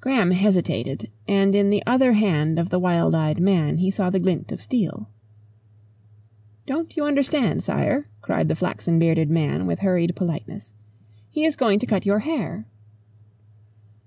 [0.00, 4.18] Graham hesitated, and in the other hand of the wild eyed man he saw the
[4.18, 5.10] glint of steel.
[6.64, 10.72] "Don't you understand, Sire?" cried the flaxen bearded man with hurried politeness.
[11.28, 12.66] "He is going to cut your hair."